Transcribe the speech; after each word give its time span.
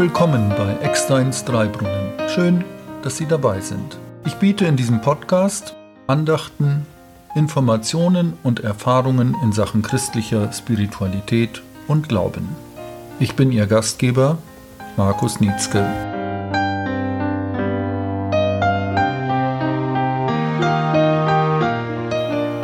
Willkommen 0.00 0.48
bei 0.56 0.78
Ecksteins 0.80 1.44
Dreibrunnen. 1.44 2.12
Schön, 2.28 2.64
dass 3.02 3.18
Sie 3.18 3.26
dabei 3.26 3.60
sind. 3.60 3.98
Ich 4.24 4.34
biete 4.36 4.64
in 4.64 4.74
diesem 4.74 5.02
Podcast 5.02 5.74
Andachten, 6.06 6.86
Informationen 7.34 8.32
und 8.42 8.60
Erfahrungen 8.60 9.36
in 9.42 9.52
Sachen 9.52 9.82
christlicher 9.82 10.50
Spiritualität 10.54 11.60
und 11.86 12.08
Glauben. 12.08 12.48
Ich 13.18 13.36
bin 13.36 13.52
Ihr 13.52 13.66
Gastgeber, 13.66 14.38
Markus 14.96 15.38
Nietzsche. 15.38 15.86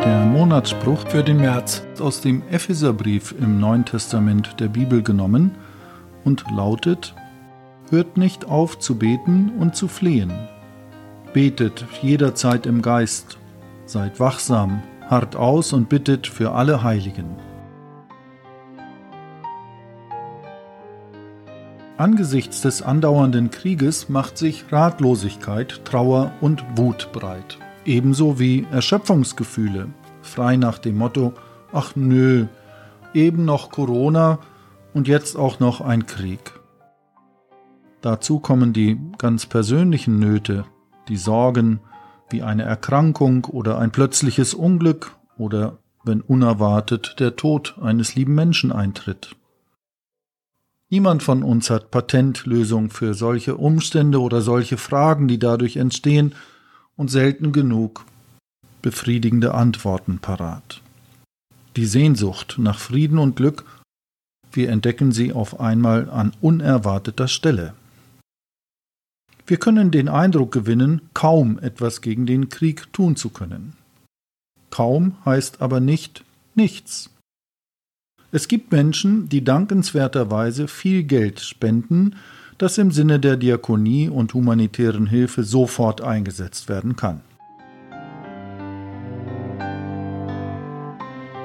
Der 0.07 0.25
Monatsspruch 0.25 1.07
für 1.07 1.23
den 1.23 1.37
März 1.37 1.82
ist 1.93 2.00
aus 2.00 2.23
dem 2.23 2.43
Epheserbrief 2.50 3.34
im 3.39 3.61
Neuen 3.61 3.84
Testament 3.84 4.59
der 4.59 4.68
Bibel 4.68 5.03
genommen 5.03 5.55
und 6.25 6.51
lautet: 6.51 7.15
Hört 7.91 8.17
nicht 8.17 8.47
auf 8.47 8.79
zu 8.79 8.97
beten 8.97 9.53
und 9.59 9.77
zu 9.77 9.89
flehen. 9.89 10.33
Betet 11.33 11.85
jederzeit 12.03 12.67
im 12.67 12.83
Geist, 12.83 13.39
seid 13.85 14.19
wachsam, 14.19 14.83
hart 15.09 15.37
aus 15.37 15.73
und 15.73 15.89
bittet 15.89 16.27
für 16.27 16.53
alle 16.53 16.83
Heiligen. 16.83 17.37
Angesichts 21.97 22.61
des 22.61 22.83
andauernden 22.83 23.51
Krieges 23.51 24.09
macht 24.09 24.37
sich 24.37 24.71
Ratlosigkeit, 24.71 25.84
Trauer 25.84 26.33
und 26.41 26.65
Wut 26.77 27.11
breit 27.12 27.59
ebenso 27.87 28.39
wie 28.39 28.67
Erschöpfungsgefühle, 28.71 29.89
frei 30.23 30.57
nach 30.57 30.79
dem 30.79 30.98
Motto, 30.98 31.33
ach 31.73 31.93
nö, 31.95 32.47
eben 33.15 33.45
noch 33.45 33.71
Corona 33.71 34.39
und 34.93 35.09
jetzt 35.09 35.37
auch 35.37 35.61
noch 35.61 35.81
ein 35.81 36.07
Krieg. 36.07 36.55
Dazu 38.07 38.39
kommen 38.39 38.73
die 38.73 39.01
ganz 39.19 39.47
persönlichen 39.47 40.21
Nöte, 40.21 40.65
die 41.09 41.17
Sorgen 41.17 41.81
wie 42.31 42.41
eine 42.41 42.62
Erkrankung 42.62 43.47
oder 43.47 43.79
ein 43.79 43.91
plötzliches 43.91 44.55
Unglück 44.55 45.17
oder 45.37 45.79
wenn 46.05 46.21
unerwartet 46.21 47.17
der 47.19 47.34
Tod 47.34 47.77
eines 47.83 48.15
lieben 48.15 48.37
Menschen 48.37 48.71
eintritt. 48.71 49.34
Niemand 50.89 51.25
von 51.25 51.43
uns 51.43 51.69
hat 51.69 51.91
Patentlösung 51.91 52.91
für 52.91 53.12
solche 53.12 53.57
Umstände 53.57 54.21
oder 54.21 54.41
solche 54.41 54.77
Fragen, 54.77 55.27
die 55.27 55.41
dadurch 55.41 55.77
entstehen, 55.77 56.37
und 56.95 57.11
selten 57.11 57.51
genug 57.51 58.07
befriedigende 58.83 59.53
Antworten 59.53 60.21
parat. 60.21 60.81
Die 61.75 61.87
Sehnsucht 61.87 62.55
nach 62.57 62.79
Frieden 62.79 63.19
und 63.19 63.34
Glück, 63.34 63.65
wir 64.53 64.69
entdecken 64.69 65.11
sie 65.11 65.33
auf 65.33 65.59
einmal 65.59 66.09
an 66.09 66.34
unerwarteter 66.41 67.27
Stelle. 67.27 67.75
Wir 69.48 69.58
können 69.58 69.92
den 69.92 70.08
Eindruck 70.08 70.50
gewinnen, 70.50 71.02
kaum 71.14 71.61
etwas 71.61 72.00
gegen 72.00 72.27
den 72.27 72.48
Krieg 72.48 72.92
tun 72.92 73.14
zu 73.14 73.30
können. 73.30 73.75
Kaum 74.70 75.14
heißt 75.25 75.62
aber 75.62 75.78
nicht 75.78 76.25
nichts. 76.56 77.11
Es 78.33 78.48
gibt 78.48 78.72
Menschen, 78.72 79.28
die 79.28 79.44
dankenswerterweise 79.44 80.66
viel 80.66 81.05
Geld 81.05 81.38
spenden, 81.38 82.16
das 82.58 82.77
im 82.77 82.91
Sinne 82.91 83.20
der 83.20 83.36
Diakonie 83.36 84.08
und 84.08 84.34
humanitären 84.34 85.06
Hilfe 85.06 85.44
sofort 85.44 86.00
eingesetzt 86.00 86.69
werden 86.69 86.97
kann. 86.97 87.20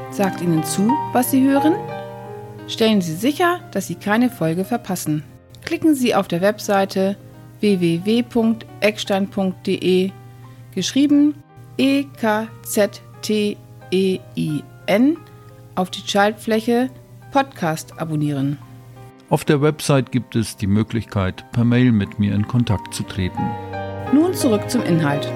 Sagt 0.09 0.41
Ihnen 0.41 0.63
zu, 0.63 0.91
was 1.13 1.29
Sie 1.29 1.47
hören? 1.47 1.75
Stellen 2.67 3.01
Sie 3.01 3.15
sicher, 3.15 3.59
dass 3.71 3.87
Sie 3.87 3.95
keine 3.95 4.29
Folge 4.29 4.65
verpassen. 4.65 5.23
Klicken 5.63 5.93
Sie 5.93 6.15
auf 6.15 6.27
der 6.27 6.41
Webseite 6.41 7.15
www.eckstein.de 7.61 10.11
geschrieben 10.75 11.35
E 11.77 12.03
K 12.19 12.49
Z 12.63 13.01
T 13.21 13.55
E 13.91 14.19
I 14.35 14.61
N 14.87 15.15
auf 15.75 15.89
die 15.89 16.01
Schaltfläche 16.05 16.89
Podcast 17.31 17.97
abonnieren. 17.99 18.57
Auf 19.29 19.45
der 19.45 19.61
Website 19.61 20.11
gibt 20.11 20.35
es 20.35 20.57
die 20.57 20.67
Möglichkeit, 20.67 21.49
per 21.53 21.63
Mail 21.63 21.93
mit 21.93 22.19
mir 22.19 22.35
in 22.35 22.45
Kontakt 22.47 22.93
zu 22.93 23.03
treten. 23.03 23.41
Nun 24.13 24.33
zurück 24.33 24.69
zum 24.69 24.83
Inhalt. 24.83 25.31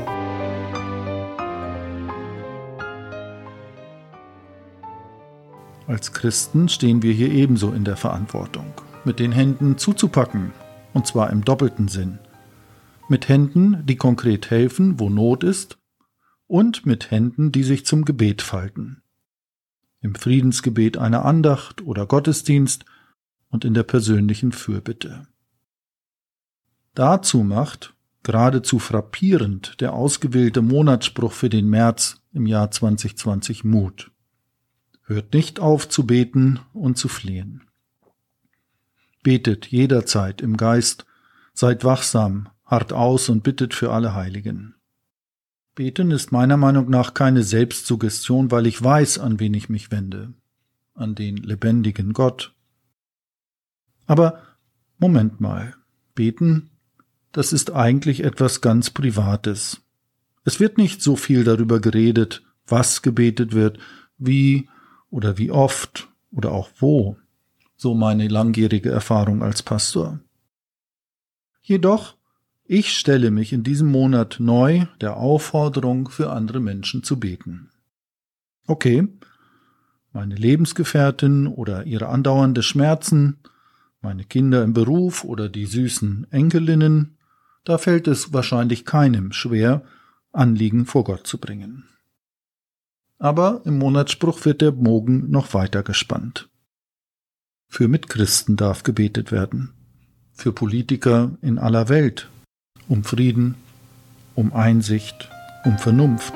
Als 5.87 6.11
Christen 6.11 6.67
stehen 6.67 7.03
wir 7.03 7.13
hier 7.13 7.31
ebenso 7.31 7.71
in 7.71 7.85
der 7.85 7.95
Verantwortung, 7.95 8.73
mit 9.05 9.19
den 9.19 9.31
Händen 9.31 9.77
zuzupacken, 9.77 10.51
und 10.95 11.05
zwar 11.05 11.29
im 11.29 11.43
doppelten 11.43 11.89
Sinn. 11.89 12.19
Mit 13.09 13.27
Händen, 13.27 13.85
die 13.85 13.97
konkret 13.97 14.49
helfen, 14.49 14.97
wo 14.97 15.09
Not 15.09 15.43
ist, 15.43 15.77
und 16.47 16.85
mit 16.85 17.11
Händen, 17.11 17.51
die 17.51 17.63
sich 17.63 17.85
zum 17.85 18.05
Gebet 18.05 18.41
falten. 18.41 19.03
Im 19.99 20.15
Friedensgebet 20.15 20.97
einer 20.97 21.25
Andacht 21.25 21.81
oder 21.81 22.05
Gottesdienst 22.05 22.85
und 23.49 23.65
in 23.65 23.73
der 23.73 23.83
persönlichen 23.83 24.53
Fürbitte. 24.53 25.27
Dazu 26.93 27.43
macht, 27.43 27.93
geradezu 28.23 28.79
frappierend, 28.79 29.81
der 29.81 29.93
ausgewählte 29.93 30.61
Monatsspruch 30.61 31.33
für 31.33 31.49
den 31.49 31.69
März 31.69 32.21
im 32.31 32.45
Jahr 32.45 32.71
2020 32.71 33.65
Mut. 33.65 34.11
Hört 35.03 35.33
nicht 35.33 35.59
auf 35.59 35.89
zu 35.89 36.07
beten 36.07 36.61
und 36.73 36.97
zu 36.97 37.09
flehen. 37.09 37.65
Betet 39.25 39.65
jederzeit 39.65 40.39
im 40.39 40.55
Geist, 40.55 41.07
seid 41.55 41.83
wachsam, 41.83 42.49
hart 42.63 42.93
aus 42.93 43.27
und 43.27 43.41
bittet 43.41 43.73
für 43.73 43.91
alle 43.91 44.13
Heiligen. 44.13 44.75
Beten 45.73 46.11
ist 46.11 46.31
meiner 46.31 46.57
Meinung 46.57 46.91
nach 46.91 47.15
keine 47.15 47.41
Selbstsuggestion, 47.41 48.51
weil 48.51 48.67
ich 48.67 48.83
weiß, 48.83 49.17
an 49.17 49.39
wen 49.39 49.55
ich 49.55 49.67
mich 49.67 49.89
wende. 49.89 50.35
An 50.93 51.15
den 51.15 51.37
lebendigen 51.37 52.13
Gott, 52.13 52.53
aber 54.05 54.43
Moment 54.99 55.41
mal, 55.41 55.73
beten, 56.13 56.69
das 57.31 57.51
ist 57.51 57.71
eigentlich 57.71 58.23
etwas 58.23 58.61
ganz 58.61 58.91
Privates. 58.91 59.81
Es 60.43 60.59
wird 60.59 60.77
nicht 60.77 61.01
so 61.01 61.15
viel 61.15 61.43
darüber 61.43 61.79
geredet, 61.79 62.43
was 62.67 63.01
gebetet 63.01 63.53
wird, 63.53 63.79
wie 64.19 64.69
oder 65.09 65.39
wie 65.39 65.49
oft 65.49 66.07
oder 66.31 66.51
auch 66.51 66.69
wo, 66.77 67.17
so 67.75 67.93
meine 67.93 68.27
langjährige 68.27 68.89
Erfahrung 68.89 69.43
als 69.43 69.63
Pastor. 69.63 70.19
Jedoch, 71.61 72.15
ich 72.63 72.97
stelle 72.97 73.31
mich 73.31 73.53
in 73.53 73.63
diesem 73.63 73.91
Monat 73.91 74.37
neu 74.39 74.85
der 75.01 75.17
Aufforderung 75.17 76.09
für 76.09 76.31
andere 76.31 76.59
Menschen 76.59 77.03
zu 77.03 77.19
beten. 77.19 77.69
Okay, 78.67 79.07
meine 80.13 80.35
Lebensgefährtin 80.35 81.47
oder 81.47 81.85
ihre 81.85 82.07
andauernde 82.07 82.63
Schmerzen, 82.63 83.37
meine 84.01 84.23
Kinder 84.23 84.63
im 84.63 84.73
Beruf 84.73 85.23
oder 85.23 85.49
die 85.49 85.65
süßen 85.65 86.27
Enkelinnen, 86.31 87.17
da 87.65 87.77
fällt 87.77 88.07
es 88.07 88.31
wahrscheinlich 88.31 88.85
keinem 88.85 89.31
schwer, 89.31 89.83
Anliegen 90.31 90.85
vor 90.85 91.03
Gott 91.03 91.27
zu 91.27 91.39
bringen. 91.39 91.85
Aber 93.17 93.61
im 93.65 93.77
Monatsspruch 93.77 94.45
wird 94.45 94.61
der 94.61 94.71
Bogen 94.71 95.29
noch 95.29 95.53
weiter 95.53 95.83
gespannt. 95.83 96.49
Für 97.67 97.87
Mitchristen 97.87 98.55
darf 98.55 98.83
gebetet 98.83 99.31
werden, 99.31 99.73
für 100.33 100.51
Politiker 100.51 101.31
in 101.41 101.59
aller 101.59 101.89
Welt, 101.89 102.29
um 102.87 103.03
Frieden, 103.03 103.55
um 104.33 104.53
Einsicht, 104.53 105.29
um 105.65 105.77
Vernunft. 105.77 106.33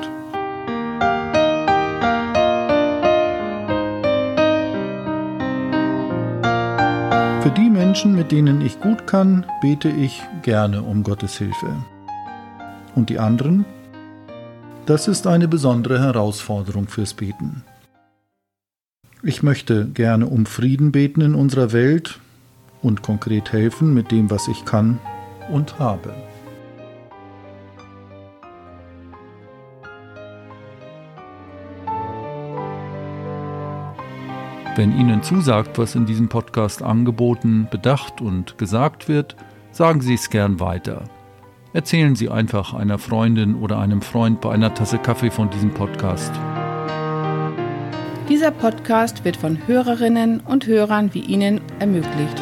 Für 7.42 7.52
die 7.52 7.70
Menschen, 7.70 8.16
mit 8.16 8.32
denen 8.32 8.62
ich 8.62 8.80
gut 8.82 9.08
kann, 9.08 9.46
bete 9.62 9.90
ich 9.90 10.22
gerne 10.42 10.84
um 10.84 11.04
Gottes 11.04 11.38
Hilfe. 11.38 11.86
Und 12.96 13.10
die 13.10 13.18
anderen? 13.18 13.66
Das 14.86 15.08
ist 15.08 15.26
eine 15.26 15.48
besondere 15.48 16.00
Herausforderung 16.00 16.88
fürs 16.88 17.14
Beten. 17.14 17.64
Ich 19.22 19.44
möchte 19.44 19.86
gerne 19.88 20.28
um 20.28 20.46
Frieden 20.46 20.94
beten 20.94 21.20
in 21.20 21.36
unserer 21.36 21.74
Welt 21.74 22.20
und 22.82 23.02
konkret 23.02 23.52
helfen 23.52 23.94
mit 23.94 24.12
dem, 24.12 24.30
was 24.30 24.48
ich 24.48 24.64
kann 24.64 24.98
und 25.52 25.78
habe. 25.78 26.14
Wenn 34.78 34.98
Ihnen 34.98 35.22
zusagt, 35.22 35.78
was 35.78 35.96
in 35.96 36.06
diesem 36.06 36.30
Podcast 36.30 36.82
angeboten, 36.82 37.68
bedacht 37.70 38.22
und 38.22 38.58
gesagt 38.58 39.10
wird, 39.10 39.36
sagen 39.74 40.00
Sie 40.00 40.14
es 40.14 40.30
gern 40.30 40.62
weiter. 40.62 41.04
Erzählen 41.74 42.16
Sie 42.16 42.30
einfach 42.30 42.74
einer 42.74 42.98
Freundin 42.98 43.56
oder 43.56 43.80
einem 43.80 44.02
Freund 44.02 44.40
bei 44.40 44.54
einer 44.54 44.74
Tasse 44.74 44.98
Kaffee 44.98 45.30
von 45.30 45.50
diesem 45.50 45.74
Podcast. 45.74 46.32
Dieser 48.30 48.52
Podcast 48.52 49.26
wird 49.26 49.38
von 49.38 49.58
Hörerinnen 49.68 50.42
und 50.42 50.68
Hörern 50.68 51.16
wie 51.16 51.22
Ihnen 51.22 51.62
ermöglicht. 51.80 52.40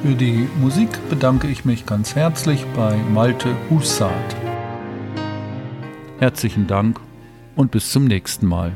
Für 0.00 0.14
die 0.14 0.48
Musik 0.60 0.88
bedanke 1.10 1.48
ich 1.48 1.64
mich 1.64 1.84
ganz 1.84 2.14
herzlich 2.14 2.64
bei 2.76 2.96
Malte 3.12 3.56
Hussard. 3.70 4.36
Herzlichen 6.20 6.68
Dank 6.68 7.00
und 7.56 7.72
bis 7.72 7.90
zum 7.90 8.04
nächsten 8.04 8.46
Mal. 8.46 8.70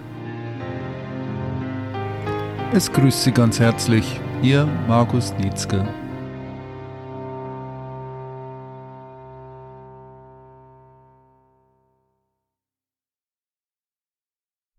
Es 2.73 2.93
grüßt 2.93 3.23
Sie 3.23 3.33
ganz 3.33 3.61
herzlich, 3.61 4.21
Ihr 4.43 4.69
Markus 4.89 5.33
Nietzke. 5.39 5.87